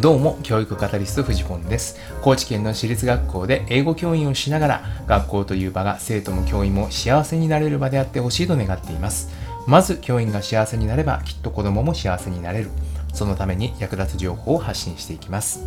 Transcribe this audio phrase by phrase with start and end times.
[0.00, 1.98] どうも、教育カタリスト藤本です。
[2.22, 9.28] 高知県の私立学校で英語教員をしながら、学校という場が生徒も教員も幸せになれる場であってほしいと願っています。
[9.66, 12.70] まず、教員が幸せになれば、きっと子供も幸せになれる。
[13.12, 15.66] そのために役立つ情報を発信していきます。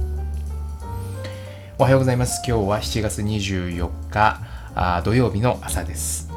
[1.77, 2.41] おはようございます。
[2.47, 4.41] 今日は7月24日
[4.73, 6.32] あ土曜日の朝です。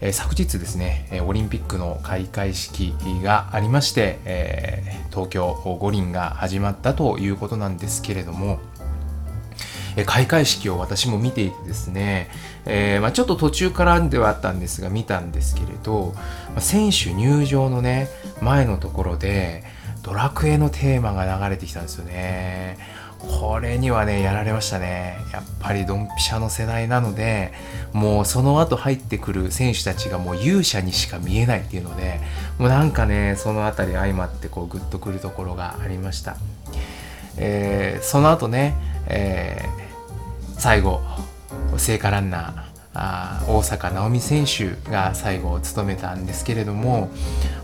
[0.00, 8.58] え、昨日ですね、オリンピックの開会式がありまして、え、東京五輪が始まったということなんですけれども、
[10.04, 12.28] 開会式を私も見ていてですね、
[12.66, 16.14] えー、まあ、ちょっと途中からではあったんですが見たんですけれど
[16.58, 18.08] 選手入場のね
[18.42, 19.64] 前のところで
[20.02, 22.78] ドラクエのテーマが流れてきたんですよね。
[23.18, 25.18] これにはねやられましたね。
[25.32, 27.52] やっぱりドンピシャの世代なので
[27.92, 32.20] もうその後入ってくる選手たちがもう勇者にしか見えないっていうので
[32.58, 36.36] もうなんかねその辺り相まってこうグッとくるところがありました、
[37.36, 38.74] えー、その後ね、
[39.08, 41.00] えー、最後
[41.76, 42.66] 聖火ランナー
[42.98, 47.10] あ大坂なおみ選手が最後を務めたんですけれども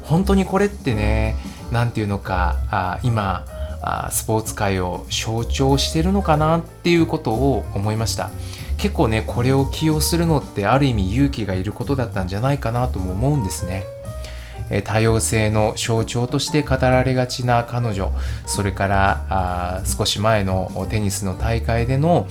[0.03, 1.37] 本当にこれってね
[1.71, 3.47] 何て言うのかあ今
[3.83, 8.31] あスポーツ界を象徴してるのかなっていうことを思いました。
[8.79, 13.85] 結構ねこれを起用するのってある意味勇気がいることだったんじゃないかなとも思うんですね。
[14.85, 18.11] 多様性の象徴として語られがちな彼女。
[18.47, 22.27] それからあ少し前のテニスの大会での、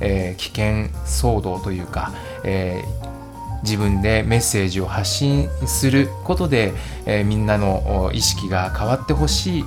[0.00, 2.12] えー、危険騒動というか、
[2.44, 6.74] えー、自分でメッセージを発信することで、
[7.06, 9.64] えー、みんなの意識が変わってほしい。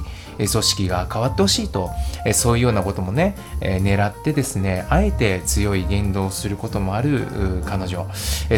[0.48, 1.90] 組織が変わってほしいと、
[2.34, 8.08] そういうようなこともね、狙ってですね、あえて強い言動をすることもある彼女、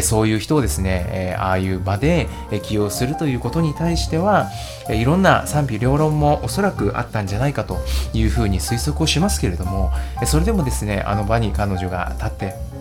[0.02, 2.28] そういう人をですね、ああいう場で
[2.62, 4.48] 起用するということに対しては、
[4.90, 7.78] いろんな賛否両論もおそらくあったんじゃないかと
[8.12, 9.90] いうふうに推測をしますけれども、
[10.26, 12.71] それでもですね、あの場に彼女が立って、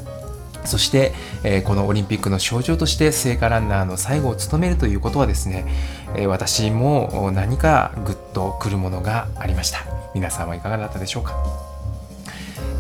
[0.66, 1.14] そして、
[1.44, 5.66] えー、このオリンピックの象徴として聖火ランナーの最後を務めるということはですね、
[6.16, 9.80] えー、私も何かぐっとくるものがありました。
[10.14, 11.71] 皆さんはいかがだったでしょうか？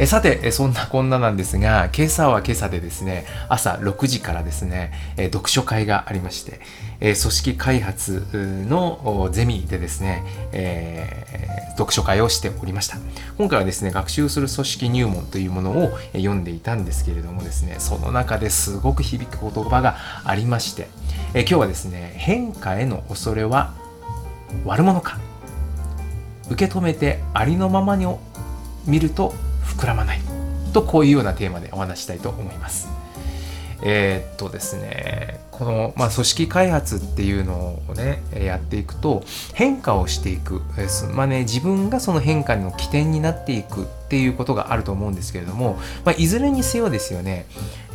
[0.02, 6.60] えさて、そんなこんななんですが、今朝は今朝でですね、朝6時からですね、え読書会がありまして、
[7.02, 8.26] え組織開発
[8.68, 10.24] のゼミでですね、
[10.54, 12.98] えー、読書会をしておりました。
[13.38, 20.88] 今回はですね、学習する組織入門というものを読んでいたんですけれどもですね、その中ですごく響く言葉がありまして、
[21.36, 23.76] え今日はですね、変化への恐れは
[24.66, 25.20] 悪者か
[26.50, 28.08] 受け止めてありのままに
[28.88, 29.36] 見ると
[29.76, 30.22] 膨らまない
[30.74, 32.90] とこういうようなテーマでお話したいと思います。
[33.84, 39.24] えー、っとですねこの、まあ、組織開発っていうのをねやっていくと
[39.54, 40.62] 変化をしていく、
[41.14, 47.46] まあね、自分がその変化の起点になっていくっていうことがあると思うんですけれども、まあ、いずれにせよですよね、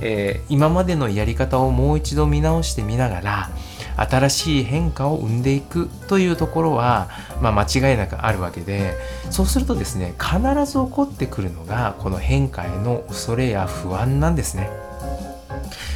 [0.01, 3.51] えー、今までのやり方をもう一度見直してみながら
[3.97, 7.09] 新しい変化を生んでいくというところは、
[7.41, 8.95] まあ、間違いなくあるわけで
[9.31, 14.86] そうするとですね必ず起こってくるのがこの変化への恐れや不安なんですね。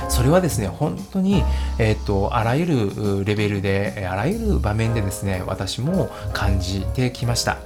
[0.08, 1.42] それはですね本当に、
[1.78, 7.58] えーと、あらゆるレベルであらゆる場面でですね私も感じてきました。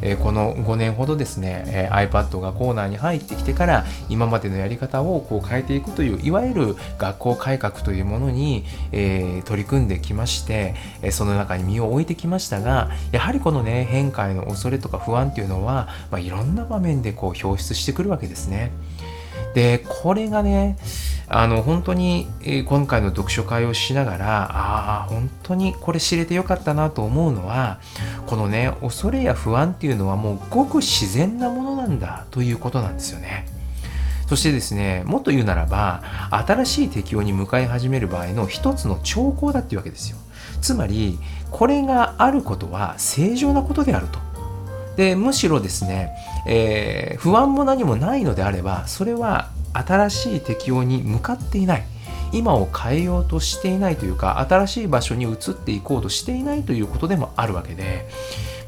[0.00, 18.70] え、この5年ほどですね、え、iPad がコーナーに入ってきてから今までのやり方をこう変えていくといういわゆる学校改革というものに、え、取り組んできまして、えその中に身を置いてきましたがやはりこのね変化への恐れとか不安っていうのは、まあ、いろんな場面でこう表出してくるわけですね。
[19.58, 20.76] でこれがね
[21.26, 22.26] あの本当に、
[22.66, 27.80] 今回の読書会をしながらああ本当にこれ知れてよかったなと思うのは
[28.28, 33.48] このね恐れや不安っていうのはもうごく自然なものなんだということなんですよね。
[34.28, 40.18] そしてですね、もっと言うならば、新しい適応に向かい始める場合の一つの兆候だっていうわけですよ。
[40.60, 41.18] つまり、
[41.50, 44.18] これがあることは正常なことであると。
[44.98, 46.10] で、むしろですね、
[46.44, 49.48] えー、不安も何もないのであれば、それは
[49.86, 51.84] 新しい適応に向かっていない。
[52.32, 58.08] 今を変えようとしていないというか新しい場所に移っていこうとしていないということでもあるわけで、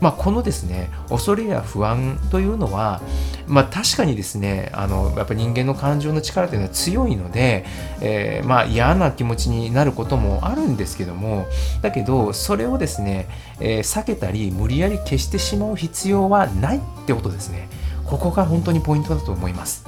[0.01, 3.03] まあ、このですね恐れや不安というのは、
[3.47, 7.67] まあ、確かにですねあのやっぱ人間の感情の力というのは強いので、
[8.01, 11.47] えー、まあ嫌な気持ちになることもあるんですけども
[11.83, 13.29] だけどそれをですね、
[13.61, 17.69] えー、避けたり無理やり消してしまう必要はないってことですね。
[18.07, 19.87] ここが本当にポイントだと思います。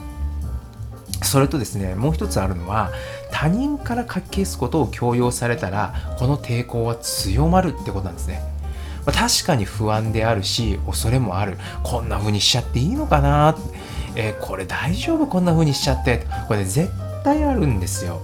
[1.23, 2.91] それとですねもう一つあるのは
[3.31, 8.43] 他人から書き消すことを強要されたらこの抵抗は強まるってことなんですね。
[9.05, 11.59] ま、確かに不安であるし恐れもある。
[11.83, 13.57] こんな風にしちゃっていいのかな、
[14.15, 15.27] えー、これ大丈夫？
[15.27, 16.27] こんな風にしちゃって。
[16.47, 16.89] これ、絶
[17.25, 18.21] 対あるんですよ。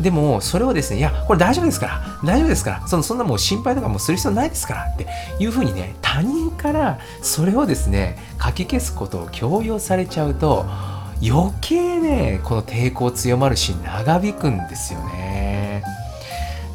[0.00, 2.02] でもそれをですねいやこれ大丈夫ですから。
[2.24, 2.86] 大丈夫ですから。
[2.86, 4.84] そのそんなもう心配とかもする必要ないですから。
[4.84, 5.06] って
[5.38, 10.66] いうふうにね他人からそれをですねかき消すことを強要されちゃうと
[11.24, 15.84] 余計ねこの抵抗強まるし長引くんですよね。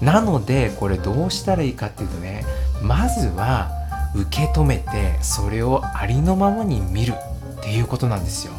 [0.02, 2.46] なのでこれどうしたらいいかっていうとね
[2.82, 3.70] まずは
[4.16, 8.54] 受け止めてそれをありのままに見るっていうことなんですよ。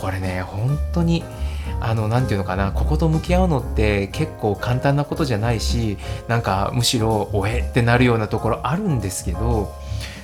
[0.00, 1.24] これね本当に
[1.80, 5.96] あの何て言うのかなここと向き合うのって結構簡単なことじゃないし
[6.28, 9.72] なんかむしろおえってなるようなところあるんですけど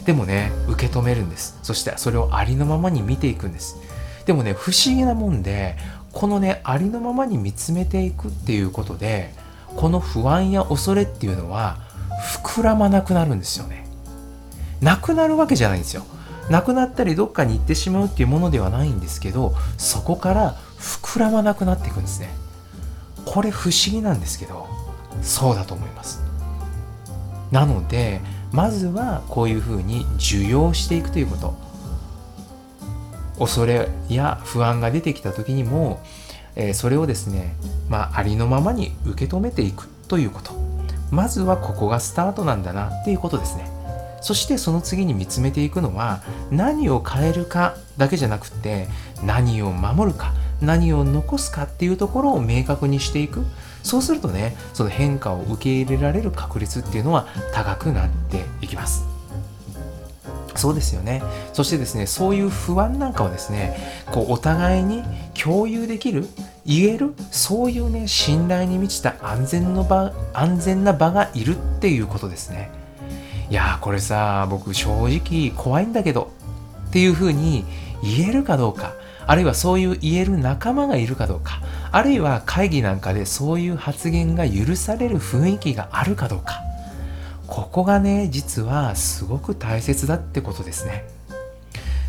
[0.04, 1.58] でもね受け止めるんです。
[1.62, 3.76] そしてそれをありのままに見ていくんです。
[4.28, 5.74] でもね不思議なもんで
[6.12, 9.32] このねありのままに見つめていくっていうことで
[9.74, 11.78] この不安や恐れっていうのは
[12.42, 13.86] 膨らまなくなるんですよね。
[14.82, 16.04] なくなるわけじゃないんですよ。
[16.50, 22.28] なくなったりどっかに行ってしまうっていうものではないんですけどそこから膨らまなくなっていくんですね。
[23.24, 24.66] これ不思議なんですけど
[25.22, 26.22] そうだと思います。
[27.50, 28.20] なので
[28.52, 31.67] まずはこういうふうに受容していくということ。
[33.38, 36.00] 恐れや不安が出てきた時にも、
[36.56, 37.54] えー、それをですね、
[37.88, 40.52] まあ、ありのままに受け止めていくということ。
[41.10, 43.70] まずはここがスタートなんだなっていうことですね。
[44.20, 48.88] そしてその次に見つめていくのは何を変えるかだけじゃなくて
[49.24, 53.44] 何を守るか何を残すかっていうところを明確にしていく。
[53.84, 59.17] そうするとねその変化を受け入れられる確率っていうのは高くなっていきます。
[60.58, 61.22] そうですよね。
[61.52, 63.76] そしてですねそういう不安なんかをですね
[64.12, 65.02] こうお互いに
[65.40, 66.26] 共有できる
[66.66, 72.70] 言えるそういうね信頼に満ちた安全の場安全な場がいるっていうことですね。
[73.50, 76.30] いやこれさ僕正直怖いんだけど
[76.88, 77.64] っていうふうに
[78.02, 78.92] 言えるかどうか
[79.26, 86.67] あるいはそういう言える仲間がいるかどうかあるいは会議なんかでそういう発言が許される雰囲気があるかどうか。
[87.48, 91.04] ここがね実はすごく大切だってことですね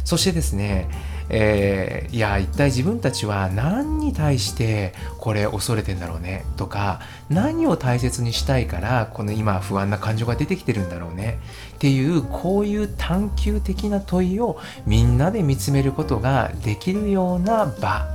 [0.05, 0.89] そしてですね
[1.29, 11.39] えー、いや一体自分たちは何に対してこれ恐れてんだろうねとか何を大切にしたいからこの今不安な感情が出てきてるんだろうね
[11.75, 18.07] っていうこういう探求的な問いをみんなで見つめることができるような場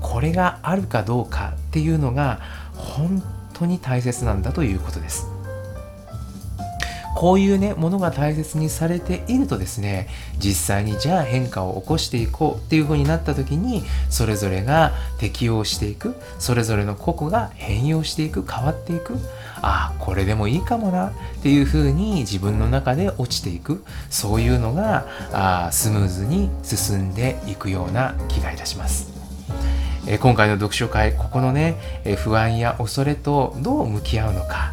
[0.00, 2.40] これがあるかどうかっていうのが
[2.74, 3.22] 本
[3.52, 5.39] 当に大切なんだということです。
[7.20, 10.08] こういうねものが大切にされているとですね
[10.38, 19.18] 実際にじゃあ変化を起こしていこうっていう風になった時にそれぞれが適応していくそれぞれの個々が変容していく変わっていく
[19.60, 21.12] ああこれでもいいかもなっ
[21.42, 29.12] ていう風に自分の中で落ちていくそういうのがあスムーズに進んでいくような気がいたします。
[30.06, 31.76] え今回の読書会ここのね
[32.24, 34.72] 不安や恐れとどう向き合うのか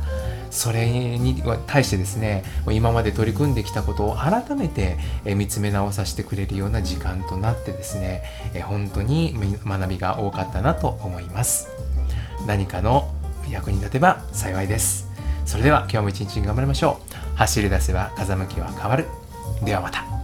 [0.49, 8.23] それに対してですね今まで取り組んできたことを改めて見つめ直させてくれるような時間となってですね
[8.63, 9.35] 本当に
[9.65, 11.69] 学びが多かったなと思います。
[12.45, 13.11] 何かの
[13.49, 15.07] 役に立てば幸いです。
[15.45, 17.37] それでは今日も一日頑張りましょう。
[17.37, 19.05] 走り出せば風向きは変わる。
[19.63, 20.16] ではまた。